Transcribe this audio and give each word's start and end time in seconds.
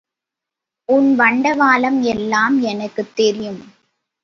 உன் 0.89 1.19
வண்டவாளம் 1.19 2.01
எல்லாம் 2.03 2.61
எனக்குத் 2.61 3.15
தெரியும். 3.15 3.61